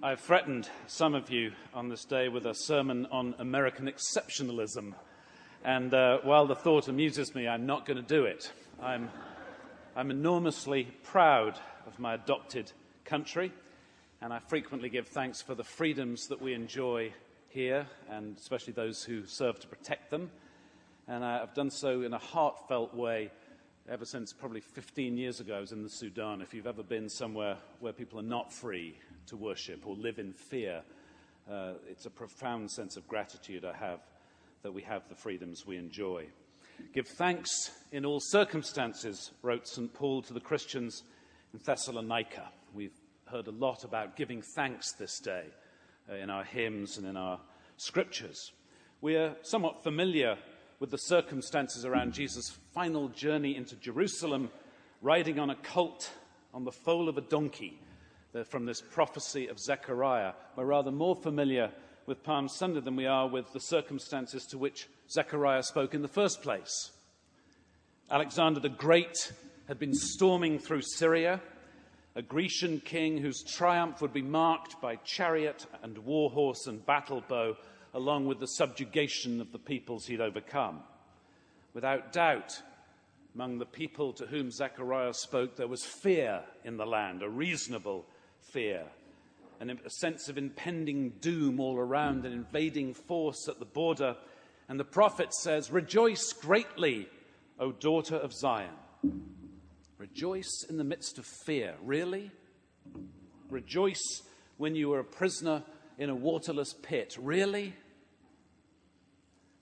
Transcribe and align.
I've 0.00 0.20
threatened 0.20 0.70
some 0.86 1.16
of 1.16 1.28
you 1.28 1.50
on 1.74 1.88
this 1.88 2.04
day 2.04 2.28
with 2.28 2.46
a 2.46 2.54
sermon 2.54 3.08
on 3.10 3.34
American 3.40 3.88
exceptionalism. 3.88 4.94
And 5.64 5.92
uh, 5.92 6.18
while 6.22 6.46
the 6.46 6.54
thought 6.54 6.86
amuses 6.86 7.34
me, 7.34 7.48
I'm 7.48 7.66
not 7.66 7.84
going 7.84 7.96
to 7.96 8.02
do 8.04 8.24
it. 8.24 8.52
I'm, 8.80 9.10
I'm 9.96 10.12
enormously 10.12 10.84
proud 11.02 11.58
of 11.84 11.98
my 11.98 12.14
adopted 12.14 12.70
country, 13.04 13.52
and 14.20 14.32
I 14.32 14.38
frequently 14.38 14.88
give 14.88 15.08
thanks 15.08 15.42
for 15.42 15.56
the 15.56 15.64
freedoms 15.64 16.28
that 16.28 16.40
we 16.40 16.54
enjoy 16.54 17.12
here, 17.48 17.84
and 18.08 18.36
especially 18.38 18.74
those 18.74 19.02
who 19.02 19.26
serve 19.26 19.58
to 19.58 19.66
protect 19.66 20.12
them. 20.12 20.30
And 21.08 21.24
I've 21.24 21.54
done 21.54 21.70
so 21.72 22.02
in 22.02 22.14
a 22.14 22.18
heartfelt 22.18 22.94
way 22.94 23.32
ever 23.90 24.04
since 24.04 24.32
probably 24.32 24.60
15 24.60 25.16
years 25.16 25.40
ago 25.40 25.56
I 25.56 25.60
was 25.60 25.72
in 25.72 25.82
the 25.82 25.88
Sudan. 25.88 26.40
If 26.40 26.54
you've 26.54 26.68
ever 26.68 26.84
been 26.84 27.08
somewhere 27.08 27.56
where 27.80 27.92
people 27.92 28.20
are 28.20 28.22
not 28.22 28.52
free 28.52 28.96
to 29.28 29.36
worship 29.36 29.86
or 29.86 29.94
live 29.96 30.18
in 30.18 30.32
fear, 30.32 30.82
uh, 31.50 31.74
it's 31.88 32.06
a 32.06 32.10
profound 32.10 32.70
sense 32.70 32.96
of 32.96 33.06
gratitude 33.06 33.64
I 33.64 33.76
have 33.76 34.00
that 34.62 34.72
we 34.72 34.82
have 34.82 35.08
the 35.08 35.14
freedoms 35.14 35.66
we 35.66 35.76
enjoy. 35.76 36.26
Give 36.94 37.06
thanks 37.06 37.70
in 37.92 38.04
all 38.04 38.20
circumstances, 38.20 39.32
wrote 39.42 39.66
St. 39.66 39.92
Paul 39.92 40.22
to 40.22 40.32
the 40.32 40.40
Christians 40.40 41.02
in 41.52 41.60
Thessalonica. 41.64 42.48
We've 42.74 42.96
heard 43.26 43.46
a 43.46 43.52
lot 43.52 43.84
about 43.84 44.16
giving 44.16 44.42
thanks 44.56 44.92
this 44.92 45.18
day 45.20 45.44
uh, 46.10 46.14
in 46.14 46.30
our 46.30 46.44
hymns 46.44 46.96
and 46.96 47.06
in 47.06 47.16
our 47.16 47.40
scriptures. 47.76 48.52
We 49.00 49.16
are 49.16 49.36
somewhat 49.42 49.82
familiar 49.82 50.38
with 50.80 50.90
the 50.90 50.98
circumstances 50.98 51.84
around 51.84 52.14
Jesus' 52.14 52.56
final 52.72 53.08
journey 53.08 53.56
into 53.56 53.76
Jerusalem, 53.76 54.50
riding 55.02 55.38
on 55.38 55.50
a 55.50 55.56
colt 55.56 56.10
on 56.54 56.64
the 56.64 56.72
foal 56.72 57.08
of 57.08 57.18
a 57.18 57.22
donkey 57.22 57.78
from 58.44 58.66
this 58.66 58.80
prophecy 58.80 59.48
of 59.48 59.58
Zechariah. 59.58 60.32
We're 60.54 60.64
rather 60.64 60.90
more 60.90 61.16
familiar 61.16 61.70
with 62.06 62.22
Palm 62.22 62.48
Sunday 62.48 62.80
than 62.80 62.96
we 62.96 63.06
are 63.06 63.26
with 63.26 63.52
the 63.52 63.60
circumstances 63.60 64.44
to 64.46 64.58
which 64.58 64.86
Zechariah 65.10 65.62
spoke 65.62 65.94
in 65.94 66.02
the 66.02 66.08
first 66.08 66.42
place. 66.42 66.90
Alexander 68.10 68.60
the 68.60 68.68
Great 68.68 69.32
had 69.66 69.78
been 69.78 69.94
storming 69.94 70.58
through 70.58 70.82
Syria, 70.82 71.40
a 72.14 72.22
Grecian 72.22 72.80
king 72.80 73.18
whose 73.18 73.42
triumph 73.42 74.00
would 74.00 74.12
be 74.12 74.22
marked 74.22 74.80
by 74.80 74.96
chariot 74.96 75.66
and 75.82 75.98
war 75.98 76.30
horse 76.30 76.66
and 76.66 76.84
battle 76.84 77.22
bow 77.28 77.56
along 77.94 78.26
with 78.26 78.40
the 78.40 78.46
subjugation 78.46 79.40
of 79.40 79.52
the 79.52 79.58
peoples 79.58 80.06
he'd 80.06 80.20
overcome. 80.20 80.80
Without 81.74 82.12
doubt, 82.12 82.60
among 83.34 83.58
the 83.58 83.66
people 83.66 84.12
to 84.14 84.26
whom 84.26 84.50
Zechariah 84.50 85.14
spoke, 85.14 85.56
there 85.56 85.68
was 85.68 85.84
fear 85.84 86.42
in 86.64 86.76
the 86.76 86.86
land, 86.86 87.22
a 87.22 87.28
reasonable 87.28 88.04
fear, 88.52 88.84
and 89.60 89.70
a 89.70 89.90
sense 89.90 90.28
of 90.28 90.38
impending 90.38 91.10
doom 91.20 91.60
all 91.60 91.76
around, 91.76 92.24
an 92.24 92.32
invading 92.32 92.94
force 92.94 93.48
at 93.48 93.58
the 93.58 93.64
border. 93.64 94.16
And 94.68 94.78
the 94.78 94.84
prophet 94.84 95.34
says, 95.34 95.70
Rejoice 95.70 96.32
greatly, 96.32 97.08
O 97.58 97.72
daughter 97.72 98.16
of 98.16 98.32
Zion. 98.32 98.70
Rejoice 99.98 100.64
in 100.68 100.76
the 100.76 100.84
midst 100.84 101.18
of 101.18 101.26
fear. 101.26 101.74
Really? 101.82 102.30
Rejoice 103.50 104.22
when 104.56 104.74
you 104.74 104.90
were 104.90 105.00
a 105.00 105.04
prisoner 105.04 105.62
in 105.98 106.10
a 106.10 106.14
waterless 106.14 106.74
pit. 106.74 107.16
Really? 107.20 107.74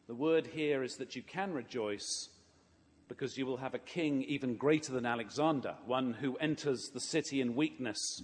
The 0.09 0.15
word 0.15 0.47
here 0.47 0.83
is 0.83 0.97
that 0.97 1.17
you 1.17 1.23
can 1.23 1.53
rejoice 1.53 2.29
because 3.09 3.39
you 3.39 3.47
will 3.47 3.57
have 3.57 3.75
a 3.75 3.79
king 3.79 4.23
even 4.25 4.57
greater 4.57 4.93
than 4.93 5.07
Alexander, 5.07 5.75
one 5.87 6.13
who 6.13 6.37
enters 6.37 6.91
the 6.93 7.01
city 7.01 7.41
in 7.41 7.55
weakness, 7.55 8.23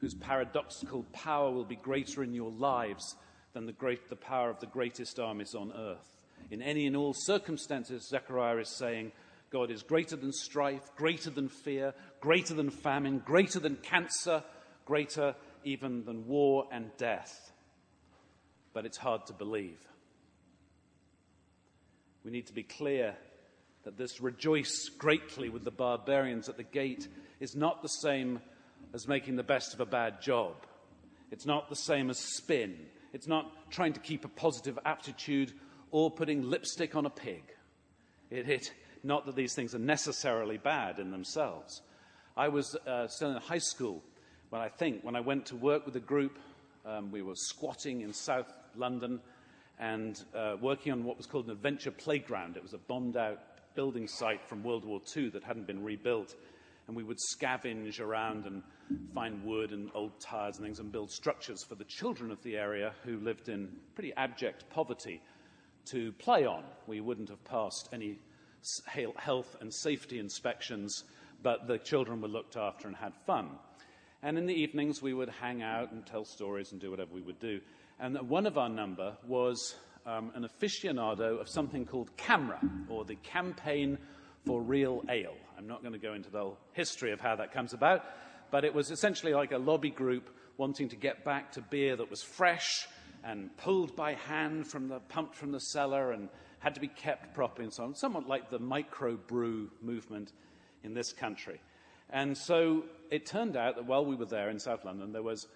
whose 0.00 0.14
paradoxical 0.14 1.04
power 1.12 1.50
will 1.50 1.64
be 1.64 1.76
greater 1.76 2.22
in 2.22 2.32
your 2.32 2.50
lives 2.50 3.16
than 3.52 3.66
the, 3.66 3.72
great, 3.72 4.08
the 4.08 4.16
power 4.16 4.48
of 4.48 4.60
the 4.60 4.66
greatest 4.66 5.18
armies 5.18 5.54
on 5.54 5.72
earth. 5.72 6.24
In 6.50 6.62
any 6.62 6.86
and 6.86 6.96
all 6.96 7.14
circumstances, 7.14 8.08
Zechariah 8.08 8.58
is 8.58 8.68
saying, 8.68 9.12
God 9.50 9.70
is 9.70 9.82
greater 9.82 10.16
than 10.16 10.32
strife, 10.32 10.90
greater 10.96 11.30
than 11.30 11.48
fear, 11.48 11.92
greater 12.20 12.54
than 12.54 12.70
famine, 12.70 13.18
greater 13.18 13.58
than 13.58 13.76
cancer, 13.76 14.42
greater 14.84 15.34
even 15.64 16.04
than 16.04 16.26
war 16.26 16.66
and 16.72 16.90
death. 16.96 17.52
But 18.72 18.86
it's 18.86 18.96
hard 18.96 19.26
to 19.26 19.32
believe. 19.32 19.80
We 22.24 22.30
need 22.30 22.46
to 22.46 22.52
be 22.52 22.62
clear 22.62 23.16
that 23.84 23.96
this 23.96 24.20
rejoice 24.20 24.88
greatly 24.88 25.48
with 25.48 25.64
the 25.64 25.70
barbarians 25.70 26.48
at 26.48 26.56
the 26.56 26.62
gate 26.62 27.08
is 27.40 27.56
not 27.56 27.82
the 27.82 27.88
same 27.88 28.40
as 28.94 29.06
making 29.06 29.36
the 29.36 29.42
best 29.42 29.74
of 29.74 29.80
a 29.80 29.86
bad 29.86 30.20
job. 30.20 30.54
It's 31.30 31.46
not 31.46 31.68
the 31.68 31.76
same 31.76 32.10
as 32.10 32.18
spin. 32.18 32.76
It's 33.12 33.26
not 33.26 33.70
trying 33.70 33.92
to 33.92 34.00
keep 34.00 34.24
a 34.24 34.28
positive 34.28 34.78
attitude 34.84 35.52
or 35.90 36.10
putting 36.10 36.48
lipstick 36.48 36.96
on 36.96 37.06
a 37.06 37.10
pig. 37.10 37.42
It, 38.30 38.48
it, 38.48 38.72
not 39.02 39.26
that 39.26 39.36
these 39.36 39.54
things 39.54 39.74
are 39.74 39.80
necessarily 39.80 40.58
bad 40.58 40.98
in 40.98 41.10
themselves. 41.10 41.82
I 42.36 42.48
was 42.48 42.76
uh, 42.86 43.08
still 43.08 43.30
in 43.30 43.36
high 43.36 43.58
school 43.58 44.02
when 44.50 44.60
I 44.60 44.68
think, 44.68 45.02
when 45.04 45.14
I 45.14 45.20
went 45.20 45.46
to 45.46 45.56
work 45.56 45.86
with 45.86 45.94
a 45.94 46.00
group, 46.00 46.36
um, 46.84 47.12
we 47.12 47.22
were 47.22 47.36
squatting 47.36 48.00
in 48.00 48.12
South 48.12 48.52
London 48.74 49.20
and 49.78 50.20
uh, 50.34 50.56
working 50.60 50.92
on 50.92 51.04
what 51.04 51.16
was 51.16 51.26
called 51.26 51.46
an 51.46 51.52
adventure 51.52 51.92
playground. 51.92 52.56
It 52.56 52.62
was 52.62 52.74
a 52.74 52.78
bombed 52.78 53.16
out 53.16 53.38
building 53.76 54.08
site 54.08 54.44
from 54.44 54.64
World 54.64 54.84
War 54.84 55.00
II 55.16 55.30
that 55.30 55.44
hadn't 55.44 55.68
been 55.68 55.84
rebuilt. 55.84 56.34
And 56.90 56.96
we 56.96 57.04
would 57.04 57.18
scavenge 57.18 58.00
around 58.00 58.46
and 58.46 58.64
find 59.14 59.44
wood 59.44 59.70
and 59.70 59.92
old 59.94 60.18
tires 60.18 60.56
and 60.56 60.64
things 60.64 60.80
and 60.80 60.90
build 60.90 61.12
structures 61.12 61.62
for 61.62 61.76
the 61.76 61.84
children 61.84 62.32
of 62.32 62.42
the 62.42 62.56
area 62.56 62.92
who 63.04 63.20
lived 63.20 63.48
in 63.48 63.68
pretty 63.94 64.12
abject 64.16 64.68
poverty 64.70 65.22
to 65.92 66.10
play 66.14 66.46
on. 66.46 66.64
We 66.88 67.00
wouldn't 67.00 67.28
have 67.28 67.44
passed 67.44 67.90
any 67.92 68.18
health 69.14 69.56
and 69.60 69.72
safety 69.72 70.18
inspections, 70.18 71.04
but 71.44 71.68
the 71.68 71.78
children 71.78 72.20
were 72.20 72.26
looked 72.26 72.56
after 72.56 72.88
and 72.88 72.96
had 72.96 73.14
fun. 73.24 73.50
And 74.24 74.36
in 74.36 74.46
the 74.46 74.60
evenings, 74.60 75.00
we 75.00 75.14
would 75.14 75.28
hang 75.28 75.62
out 75.62 75.92
and 75.92 76.04
tell 76.04 76.24
stories 76.24 76.72
and 76.72 76.80
do 76.80 76.90
whatever 76.90 77.14
we 77.14 77.22
would 77.22 77.38
do. 77.38 77.60
And 78.00 78.18
one 78.28 78.46
of 78.46 78.58
our 78.58 78.68
number 78.68 79.16
was 79.28 79.76
um, 80.06 80.32
an 80.34 80.44
aficionado 80.44 81.40
of 81.40 81.48
something 81.48 81.86
called 81.86 82.10
CAMRA, 82.16 82.58
or 82.88 83.04
the 83.04 83.14
Campaign 83.14 83.96
for 84.44 84.60
Real 84.60 85.04
Ale. 85.08 85.36
I'm 85.60 85.66
not 85.66 85.82
going 85.82 85.92
to 85.92 85.98
go 85.98 86.14
into 86.14 86.30
the 86.30 86.38
whole 86.38 86.58
history 86.72 87.12
of 87.12 87.20
how 87.20 87.36
that 87.36 87.52
comes 87.52 87.74
about, 87.74 88.02
but 88.50 88.64
it 88.64 88.72
was 88.72 88.90
essentially 88.90 89.34
like 89.34 89.52
a 89.52 89.58
lobby 89.58 89.90
group 89.90 90.34
wanting 90.56 90.88
to 90.88 90.96
get 90.96 91.22
back 91.22 91.52
to 91.52 91.60
beer 91.60 91.96
that 91.96 92.08
was 92.08 92.22
fresh 92.22 92.88
and 93.24 93.54
pulled 93.58 93.94
by 93.94 94.14
hand 94.14 94.66
from 94.66 94.88
the 94.88 95.00
pumped 95.00 95.34
from 95.34 95.52
the 95.52 95.60
cellar 95.60 96.12
and 96.12 96.30
had 96.60 96.74
to 96.74 96.80
be 96.80 96.88
kept 96.88 97.34
properly 97.34 97.64
and 97.64 97.74
so 97.74 97.84
on, 97.84 97.94
somewhat 97.94 98.26
like 98.26 98.48
the 98.48 98.58
microbrew 98.58 99.68
movement 99.82 100.32
in 100.82 100.94
this 100.94 101.12
country. 101.12 101.60
And 102.08 102.34
so 102.34 102.84
it 103.10 103.26
turned 103.26 103.54
out 103.54 103.76
that 103.76 103.84
while 103.84 104.06
we 104.06 104.16
were 104.16 104.24
there 104.24 104.48
in 104.48 104.58
South 104.58 104.86
London, 104.86 105.12
there 105.12 105.22
was 105.22 105.46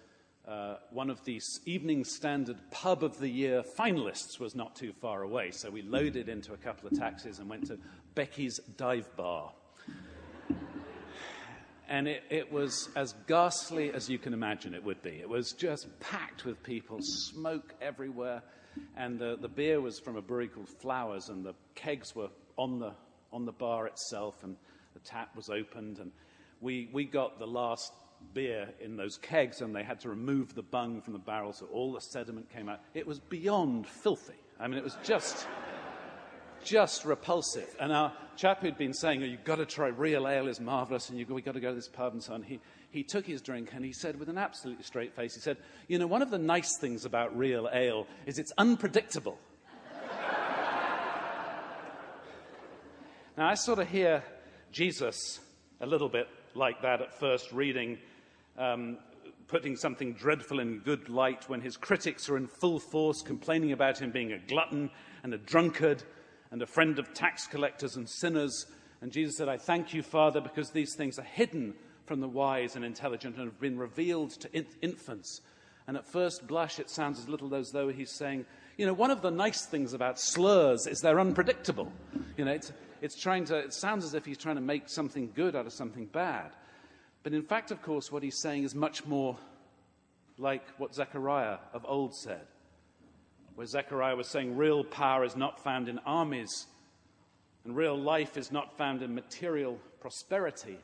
uh, 0.47 0.75
one 0.91 1.09
of 1.09 1.25
the 1.25 1.41
Evening 1.65 2.03
Standard 2.03 2.57
Pub 2.69 3.03
of 3.03 3.17
the 3.17 3.27
Year 3.27 3.63
finalists 3.63 4.39
was 4.39 4.53
not 4.53 4.75
too 4.75 4.93
far 4.93 5.23
away. 5.23 5.49
So 5.49 5.71
we 5.71 5.81
loaded 5.81 6.29
into 6.29 6.53
a 6.53 6.57
couple 6.57 6.87
of 6.87 6.95
taxis 6.95 7.39
and 7.39 7.49
went 7.49 7.65
to 7.69 7.79
Becky's 8.13 8.59
Dive 8.77 9.09
Bar. 9.17 9.51
And 11.87 12.07
it, 12.07 12.23
it, 12.29 12.51
was 12.51 12.89
as 12.95 13.13
ghastly 13.27 13.91
as 13.91 14.09
you 14.09 14.17
can 14.17 14.33
imagine 14.33 14.73
it 14.73 14.83
would 14.83 15.01
be. 15.01 15.11
It 15.11 15.29
was 15.29 15.53
just 15.53 15.87
packed 15.99 16.45
with 16.45 16.61
people, 16.63 16.99
smoke 17.01 17.73
everywhere. 17.81 18.41
And 18.97 19.19
the, 19.19 19.37
the 19.39 19.47
beer 19.47 19.79
was 19.79 19.99
from 19.99 20.17
a 20.17 20.21
brewery 20.21 20.49
called 20.49 20.67
Flowers, 20.67 21.29
and 21.29 21.45
the 21.45 21.53
kegs 21.75 22.15
were 22.15 22.29
on 22.57 22.79
the, 22.79 22.91
on 23.31 23.45
the 23.45 23.53
bar 23.53 23.87
itself, 23.87 24.43
and 24.43 24.57
the 24.93 24.99
tap 24.99 25.35
was 25.35 25.49
opened. 25.49 25.99
And 25.99 26.11
we, 26.59 26.89
we 26.91 27.05
got 27.05 27.39
the 27.39 27.47
last 27.47 27.93
beer 28.33 28.69
in 28.79 28.97
those 28.97 29.17
kegs 29.17 29.61
and 29.61 29.75
they 29.75 29.83
had 29.83 29.99
to 30.01 30.09
remove 30.09 30.55
the 30.55 30.63
bung 30.63 31.01
from 31.01 31.13
the 31.13 31.19
barrel 31.19 31.53
so 31.53 31.67
all 31.67 31.93
the 31.93 32.01
sediment 32.01 32.49
came 32.49 32.69
out. 32.69 32.79
It 32.93 33.05
was 33.05 33.19
beyond 33.19 33.87
filthy. 33.87 34.33
I 34.59 34.67
mean, 34.67 34.77
it 34.77 34.83
was 34.83 34.97
just, 35.03 35.47
just 36.65 37.05
repulsive. 37.05 37.73
And 37.79 37.93
our 37.93 38.11
chap 38.35 38.61
who'd 38.61 38.77
been 38.77 38.93
saying, 38.93 39.23
oh, 39.23 39.25
you've 39.25 39.45
got 39.45 39.57
to 39.57 39.65
try 39.65 39.87
real 39.87 40.27
ale 40.27 40.47
is 40.47 40.59
marvelous 40.59 41.09
and 41.09 41.17
you've 41.17 41.29
got 41.29 41.53
to 41.53 41.59
go 41.59 41.69
to 41.69 41.75
this 41.75 41.87
pub 41.87 42.13
and 42.13 42.21
so 42.21 42.33
on, 42.33 42.43
he, 42.43 42.59
he 42.89 43.03
took 43.03 43.25
his 43.25 43.41
drink 43.41 43.69
and 43.73 43.85
he 43.85 43.93
said 43.93 44.19
with 44.19 44.27
an 44.27 44.37
absolutely 44.37 44.83
straight 44.83 45.15
face, 45.15 45.35
he 45.35 45.41
said, 45.41 45.57
you 45.87 45.97
know, 45.97 46.07
one 46.07 46.21
of 46.21 46.31
the 46.31 46.37
nice 46.37 46.77
things 46.77 47.05
about 47.05 47.37
real 47.37 47.69
ale 47.71 48.07
is 48.25 48.39
it's 48.39 48.51
unpredictable. 48.57 49.37
now, 53.37 53.47
I 53.47 53.53
sort 53.53 53.79
of 53.79 53.87
hear 53.87 54.23
Jesus 54.71 55.39
a 55.79 55.85
little 55.85 56.09
bit 56.09 56.27
like 56.55 56.81
that 56.81 57.01
at 57.01 57.17
first 57.19 57.51
reading, 57.51 57.97
um, 58.57 58.97
putting 59.47 59.75
something 59.75 60.13
dreadful 60.13 60.59
in 60.59 60.79
good 60.79 61.09
light 61.09 61.47
when 61.47 61.61
his 61.61 61.77
critics 61.77 62.27
are 62.29 62.37
in 62.37 62.47
full 62.47 62.79
force 62.79 63.21
complaining 63.21 63.71
about 63.71 63.99
him 63.99 64.11
being 64.11 64.33
a 64.33 64.39
glutton 64.39 64.89
and 65.23 65.33
a 65.33 65.37
drunkard 65.37 66.03
and 66.51 66.61
a 66.61 66.67
friend 66.67 66.99
of 66.99 67.13
tax 67.13 67.47
collectors 67.47 67.95
and 67.95 68.07
sinners. 68.07 68.65
And 69.01 69.11
Jesus 69.11 69.37
said, 69.37 69.49
I 69.49 69.57
thank 69.57 69.93
you, 69.93 70.01
Father, 70.01 70.41
because 70.41 70.71
these 70.71 70.95
things 70.95 71.19
are 71.19 71.23
hidden 71.23 71.73
from 72.05 72.21
the 72.21 72.27
wise 72.27 72.75
and 72.75 72.85
intelligent 72.85 73.35
and 73.35 73.45
have 73.45 73.59
been 73.59 73.77
revealed 73.77 74.31
to 74.31 74.55
in- 74.55 74.67
infants. 74.81 75.41
And 75.87 75.97
at 75.97 76.05
first 76.05 76.47
blush, 76.47 76.79
it 76.79 76.89
sounds 76.89 77.19
as 77.19 77.29
little 77.29 77.53
as 77.53 77.71
though 77.71 77.89
he's 77.89 78.11
saying, 78.11 78.45
you 78.77 78.85
know, 78.85 78.93
one 78.93 79.11
of 79.11 79.21
the 79.21 79.31
nice 79.31 79.65
things 79.65 79.93
about 79.93 80.19
slurs 80.19 80.87
is 80.87 80.99
they're 80.99 81.19
unpredictable. 81.19 81.91
You 82.37 82.45
know, 82.45 82.51
it's, 82.51 82.71
it's 83.01 83.19
trying 83.19 83.45
to, 83.45 83.57
it 83.57 83.73
sounds 83.73 84.03
as 84.03 84.13
if 84.13 84.25
he's 84.25 84.37
trying 84.37 84.55
to 84.55 84.61
make 84.61 84.89
something 84.89 85.31
good 85.35 85.55
out 85.55 85.65
of 85.65 85.73
something 85.73 86.05
bad. 86.07 86.51
But 87.23 87.33
in 87.33 87.43
fact, 87.43 87.71
of 87.71 87.81
course, 87.81 88.11
what 88.11 88.23
he's 88.23 88.39
saying 88.39 88.63
is 88.63 88.75
much 88.75 89.05
more 89.05 89.37
like 90.37 90.63
what 90.77 90.93
Zechariah 90.93 91.57
of 91.73 91.85
old 91.87 92.15
said, 92.15 92.45
where 93.55 93.65
Zechariah 93.65 94.15
was 94.15 94.27
saying 94.27 94.57
real 94.57 94.83
power 94.83 95.23
is 95.23 95.35
not 95.35 95.63
found 95.63 95.89
in 95.89 95.99
armies, 95.99 96.67
and 97.63 97.75
real 97.75 97.97
life 97.97 98.37
is 98.37 98.51
not 98.51 98.77
found 98.77 99.01
in 99.01 99.15
material 99.15 99.79
prosperity, 99.99 100.77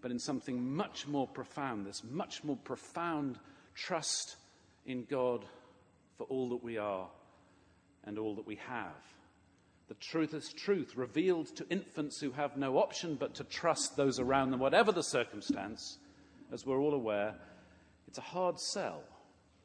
but 0.00 0.10
in 0.10 0.18
something 0.18 0.74
much 0.74 1.06
more 1.06 1.28
profound, 1.28 1.86
this 1.86 2.02
much 2.10 2.42
more 2.42 2.56
profound 2.64 3.38
trust 3.74 4.36
in 4.86 5.04
God 5.04 5.44
for 6.16 6.24
all 6.24 6.48
that 6.50 6.64
we 6.64 6.78
are 6.78 7.08
and 8.04 8.18
all 8.18 8.34
that 8.34 8.46
we 8.46 8.56
have. 8.56 8.96
The 9.88 9.94
truth 9.94 10.34
is 10.34 10.52
truth, 10.52 10.96
revealed 10.96 11.54
to 11.56 11.68
infants 11.68 12.20
who 12.20 12.30
have 12.30 12.56
no 12.56 12.78
option 12.78 13.16
but 13.16 13.34
to 13.34 13.44
trust 13.44 13.96
those 13.96 14.18
around 14.18 14.50
them, 14.50 14.60
whatever 14.60 14.92
the 14.92 15.02
circumstance, 15.02 15.98
as 16.52 16.64
we're 16.64 16.80
all 16.80 16.94
aware. 16.94 17.34
It's 18.06 18.18
a 18.18 18.22
hard 18.22 18.58
sell, 18.58 19.02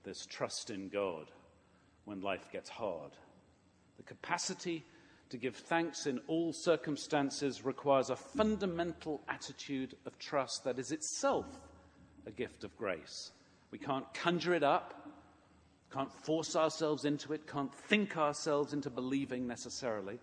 this 0.04 0.26
trust 0.26 0.70
in 0.70 0.90
God, 0.90 1.28
when 2.06 2.22
life 2.22 2.48
gets 2.52 2.69
hard. 2.69 3.12
The 3.98 4.04
capacity 4.04 4.86
to 5.30 5.38
give 5.38 5.56
thanks 5.56 6.06
in 6.06 6.19
all 6.28 6.54
circumstances 6.54 7.66
requires 7.66 8.10
a 8.10 8.16
fundamental 8.16 9.22
attitude 9.28 9.96
of 10.06 10.18
trust 10.19 10.63
that 10.63 10.80
is 10.80 10.92
itself 10.92 11.46
a 12.28 12.31
gift 12.31 12.63
of 12.63 12.75
grace. 12.78 13.31
We 13.72 13.80
can't 13.80 14.12
conjure 14.13 14.54
it 14.54 14.63
up, 14.63 15.10
can't 15.92 16.12
force 16.12 16.56
ourselves 16.56 17.06
into 17.06 17.34
it, 17.34 17.48
can't 17.48 17.74
think 17.74 18.18
ourselves 18.18 18.74
into 18.74 18.90
believing 18.90 19.48
necessarily. 19.48 20.19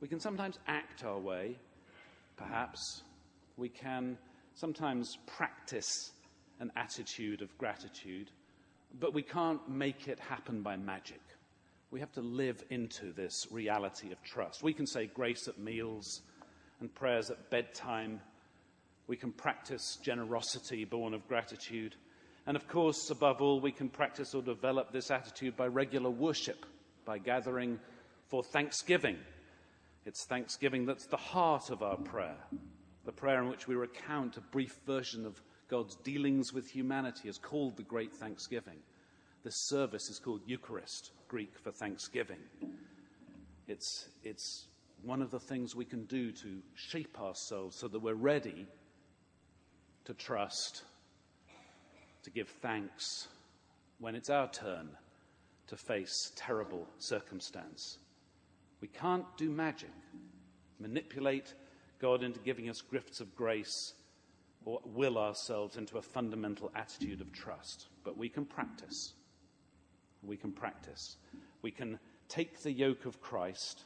We 0.00 0.08
can 0.08 0.20
sometimes 0.20 0.58
act 0.66 1.04
our 1.04 1.18
way, 1.18 1.58
perhaps. 2.36 3.02
We 3.56 3.68
can 3.68 4.16
sometimes 4.54 5.18
practice 5.26 6.12
an 6.60 6.70
attitude 6.76 7.42
of 7.42 7.56
gratitude, 7.58 8.30
but 8.98 9.14
we 9.14 9.22
can't 9.22 9.68
make 9.68 10.08
it 10.08 10.18
happen 10.18 10.62
by 10.62 10.76
magic. 10.76 11.20
We 11.90 12.00
have 12.00 12.12
to 12.12 12.20
live 12.20 12.62
into 12.70 13.12
this 13.12 13.46
reality 13.50 14.12
of 14.12 14.22
trust. 14.22 14.62
We 14.62 14.72
can 14.72 14.86
say 14.86 15.06
grace 15.06 15.48
at 15.48 15.58
meals 15.58 16.22
and 16.80 16.94
prayers 16.94 17.30
at 17.30 17.50
bedtime. 17.50 18.20
We 19.06 19.16
can 19.16 19.32
practice 19.32 19.98
generosity 20.02 20.84
born 20.84 21.14
of 21.14 21.26
gratitude. 21.26 21.96
And 22.46 22.56
of 22.56 22.68
course, 22.68 23.10
above 23.10 23.42
all, 23.42 23.60
we 23.60 23.72
can 23.72 23.88
practice 23.88 24.34
or 24.34 24.42
develop 24.42 24.92
this 24.92 25.10
attitude 25.10 25.56
by 25.56 25.66
regular 25.66 26.10
worship, 26.10 26.64
by 27.04 27.18
gathering 27.18 27.78
for 28.28 28.42
thanksgiving. 28.42 29.18
It's 30.06 30.24
thanksgiving 30.24 30.86
that's 30.86 31.06
the 31.06 31.16
heart 31.16 31.70
of 31.70 31.82
our 31.82 31.96
prayer, 31.96 32.36
the 33.04 33.12
prayer 33.12 33.42
in 33.42 33.48
which 33.48 33.68
we 33.68 33.74
recount 33.74 34.36
a 34.36 34.40
brief 34.40 34.78
version 34.86 35.26
of 35.26 35.42
God's 35.70 35.94
dealings 35.96 36.52
with 36.52 36.68
humanity 36.68 37.28
is 37.28 37.38
called 37.38 37.76
the 37.76 37.84
Great 37.84 38.12
Thanksgiving. 38.12 38.78
This 39.44 39.54
service 39.54 40.10
is 40.10 40.18
called 40.18 40.40
Eucharist, 40.44 41.12
Greek 41.28 41.56
for 41.60 41.70
thanksgiving. 41.70 42.40
It's, 43.68 44.08
it's 44.24 44.66
one 45.02 45.22
of 45.22 45.30
the 45.30 45.38
things 45.38 45.76
we 45.76 45.84
can 45.84 46.06
do 46.06 46.32
to 46.32 46.60
shape 46.74 47.20
ourselves 47.20 47.76
so 47.76 47.86
that 47.86 48.00
we're 48.00 48.14
ready 48.14 48.66
to 50.06 50.14
trust 50.14 50.82
to 52.24 52.30
give 52.30 52.48
thanks 52.48 53.28
when 54.00 54.16
it's 54.16 54.28
our 54.28 54.50
turn 54.50 54.88
to 55.68 55.76
face 55.76 56.32
terrible 56.34 56.88
circumstance. 56.98 57.98
We 58.80 58.88
can't 58.88 59.24
do 59.36 59.50
magic, 59.50 59.90
manipulate 60.80 61.54
God 62.00 62.24
into 62.24 62.40
giving 62.40 62.68
us 62.68 62.82
gifts 62.82 63.20
of 63.20 63.36
grace, 63.36 63.94
or 64.64 64.80
will 64.84 65.18
ourselves 65.18 65.76
into 65.76 65.98
a 65.98 66.02
fundamental 66.02 66.70
attitude 66.74 67.20
of 67.20 67.32
trust. 67.32 67.86
But 68.04 68.16
we 68.16 68.28
can 68.28 68.44
practice. 68.44 69.14
We 70.22 70.36
can 70.36 70.52
practice. 70.52 71.16
We 71.62 71.70
can 71.70 71.98
take 72.28 72.62
the 72.62 72.72
yoke 72.72 73.06
of 73.06 73.20
Christ 73.20 73.84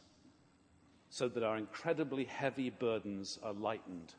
so 1.10 1.28
that 1.28 1.44
our 1.44 1.56
incredibly 1.56 2.24
heavy 2.24 2.70
burdens 2.70 3.38
are 3.42 3.52
lightened 3.52 4.14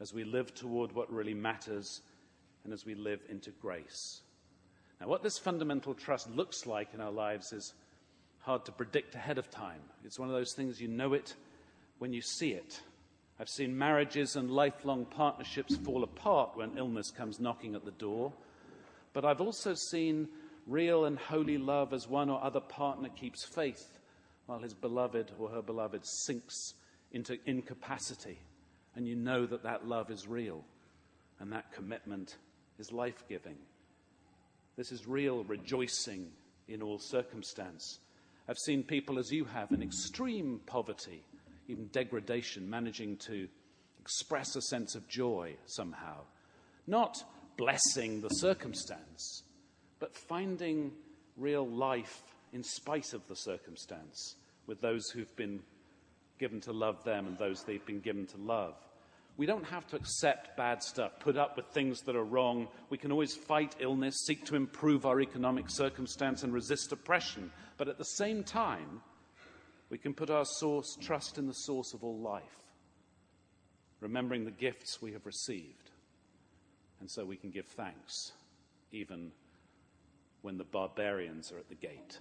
as 0.00 0.12
we 0.12 0.24
live 0.24 0.54
toward 0.54 0.92
what 0.92 1.12
really 1.12 1.34
matters 1.34 2.02
and 2.64 2.72
as 2.72 2.84
we 2.84 2.94
live 2.94 3.20
into 3.28 3.50
grace. 3.50 4.20
Now, 5.00 5.08
what 5.08 5.22
this 5.22 5.38
fundamental 5.38 5.94
trust 5.94 6.30
looks 6.30 6.66
like 6.66 6.88
in 6.92 7.00
our 7.00 7.10
lives 7.10 7.52
is 7.52 7.72
hard 8.40 8.64
to 8.66 8.72
predict 8.72 9.14
ahead 9.14 9.38
of 9.38 9.50
time. 9.50 9.80
It's 10.04 10.18
one 10.18 10.28
of 10.28 10.34
those 10.34 10.52
things 10.52 10.80
you 10.80 10.88
know 10.88 11.14
it 11.14 11.34
when 11.98 12.12
you 12.12 12.20
see 12.20 12.50
it. 12.50 12.80
I've 13.42 13.48
seen 13.48 13.76
marriages 13.76 14.36
and 14.36 14.52
lifelong 14.52 15.04
partnerships 15.04 15.76
fall 15.78 16.04
apart 16.04 16.52
when 16.54 16.78
illness 16.78 17.10
comes 17.10 17.40
knocking 17.40 17.74
at 17.74 17.84
the 17.84 17.90
door. 17.90 18.32
But 19.12 19.24
I've 19.24 19.40
also 19.40 19.74
seen 19.74 20.28
real 20.68 21.06
and 21.06 21.18
holy 21.18 21.58
love 21.58 21.92
as 21.92 22.06
one 22.06 22.30
or 22.30 22.40
other 22.40 22.60
partner 22.60 23.08
keeps 23.08 23.44
faith 23.44 23.98
while 24.46 24.60
his 24.60 24.74
beloved 24.74 25.32
or 25.40 25.48
her 25.48 25.60
beloved 25.60 26.06
sinks 26.06 26.74
into 27.10 27.36
incapacity. 27.44 28.38
And 28.94 29.08
you 29.08 29.16
know 29.16 29.44
that 29.46 29.64
that 29.64 29.88
love 29.88 30.12
is 30.12 30.28
real 30.28 30.64
and 31.40 31.50
that 31.50 31.72
commitment 31.72 32.36
is 32.78 32.92
life 32.92 33.24
giving. 33.28 33.56
This 34.76 34.92
is 34.92 35.08
real 35.08 35.42
rejoicing 35.42 36.28
in 36.68 36.80
all 36.80 37.00
circumstance. 37.00 37.98
I've 38.48 38.58
seen 38.58 38.84
people, 38.84 39.18
as 39.18 39.32
you 39.32 39.46
have, 39.46 39.72
in 39.72 39.82
extreme 39.82 40.60
poverty, 40.64 41.24
even 41.68 41.86
degradation, 41.88 42.68
managing 42.68 43.16
to 43.28 43.48
express 44.00 44.56
a 44.56 44.62
sense 44.62 44.94
of 44.94 45.08
joy 45.08 45.56
somehow. 45.66 46.20
Not 46.86 47.22
blessing 47.56 48.20
the 48.20 48.28
circumstance, 48.28 49.42
but 49.98 50.16
finding 50.16 50.92
real 51.36 51.66
life 51.66 52.22
in 52.52 52.62
spite 52.62 53.14
of 53.14 53.26
the 53.28 53.36
circumstance 53.36 54.36
with 54.66 54.80
those 54.80 55.08
who've 55.10 55.34
been 55.36 55.60
given 56.38 56.60
to 56.60 56.72
love 56.72 57.04
them 57.04 57.26
and 57.26 57.38
those 57.38 57.62
they've 57.62 57.86
been 57.86 58.00
given 58.00 58.26
to 58.26 58.36
love. 58.36 58.74
We 59.36 59.46
don't 59.46 59.64
have 59.64 59.86
to 59.88 59.96
accept 59.96 60.56
bad 60.56 60.82
stuff, 60.82 61.12
put 61.20 61.38
up 61.38 61.56
with 61.56 61.66
things 61.66 62.00
that 62.02 62.16
are 62.16 62.24
wrong. 62.24 62.68
We 62.90 62.98
can 62.98 63.12
always 63.12 63.34
fight 63.34 63.74
illness, 63.80 64.24
seek 64.26 64.44
to 64.46 64.56
improve 64.56 65.06
our 65.06 65.20
economic 65.20 65.70
circumstance, 65.70 66.42
and 66.42 66.52
resist 66.52 66.92
oppression. 66.92 67.50
But 67.78 67.88
at 67.88 67.96
the 67.96 68.04
same 68.04 68.44
time, 68.44 69.00
we 69.92 69.98
can 69.98 70.14
put 70.14 70.30
our 70.30 70.46
source, 70.46 70.96
trust 71.02 71.36
in 71.36 71.46
the 71.46 71.52
source 71.52 71.92
of 71.92 72.02
all 72.02 72.18
life, 72.18 72.64
remembering 74.00 74.46
the 74.46 74.50
gifts 74.50 75.02
we 75.02 75.12
have 75.12 75.26
received. 75.26 75.90
And 77.00 77.10
so 77.10 77.26
we 77.26 77.36
can 77.36 77.50
give 77.50 77.66
thanks, 77.66 78.32
even 78.90 79.32
when 80.40 80.56
the 80.56 80.64
barbarians 80.64 81.52
are 81.52 81.58
at 81.58 81.68
the 81.68 81.74
gate. 81.74 82.20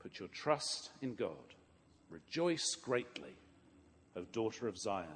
Put 0.00 0.18
your 0.18 0.26
trust 0.26 0.90
in 1.00 1.14
God. 1.14 1.54
Rejoice 2.10 2.74
greatly, 2.82 3.36
O 4.16 4.24
daughter 4.32 4.66
of 4.66 4.76
Zion. 4.76 5.06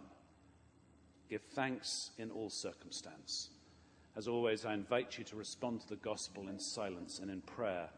Give 1.28 1.42
thanks 1.42 2.12
in 2.18 2.30
all 2.30 2.48
circumstance. 2.48 3.50
As 4.16 4.28
always, 4.28 4.64
I 4.64 4.72
invite 4.72 5.18
you 5.18 5.25
to 5.25 5.37
respond 5.37 5.80
to 5.80 5.88
the 5.88 5.96
gospel 5.96 6.48
in 6.48 6.60
silence 6.60 7.18
and 7.18 7.28
in 7.28 7.40
prayer, 7.40 7.88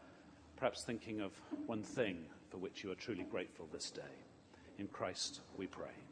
perhaps 0.55 0.83
thinking 0.87 1.21
of 1.21 1.33
one 1.67 1.83
thing 1.83 2.25
for 2.51 2.57
which 2.57 2.83
you 2.83 2.91
are 2.91 2.95
truly 2.95 3.23
grateful 3.23 3.67
this 3.71 3.89
day. 3.89 4.01
In 4.77 4.87
Christ 4.87 5.39
we 5.57 5.65
pray. 5.65 6.10